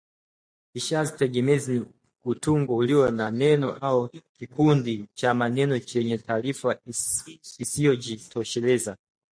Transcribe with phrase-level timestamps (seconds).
[0.73, 1.85] Kishazi tegemezi ni
[2.23, 6.79] utungo ulio na neno au kikundi cha maneno chenye taarifa
[7.59, 8.97] isiyojitosheleza